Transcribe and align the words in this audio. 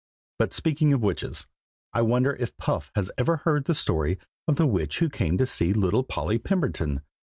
But 0.39 0.51
speaking 0.51 0.93
of 0.93 1.03
witches, 1.03 1.45
I 1.93 2.01
wonder 2.01 2.33
if 2.39 2.57
Puff 2.57 2.91
has 2.95 3.11
ever 3.19 3.37
heard 3.37 3.65
the 3.65 3.75
story 3.75 4.17
of 4.47 4.55
the 4.55 4.65
witch 4.65 4.97
who 4.97 5.09
came 5.11 5.37
to 5.37 5.45
see 5.45 5.73
little 5.73 6.03
Polly 6.03 6.39
Pemberton. 6.39 7.03